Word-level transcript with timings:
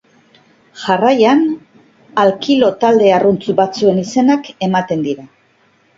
Jarraian 0.83 1.43
alkilo 2.23 2.71
talde 2.85 3.13
arrunt 3.19 3.45
batzuen 3.63 4.03
izenak 4.05 4.51
ematen 4.69 5.05
dira. 5.11 5.29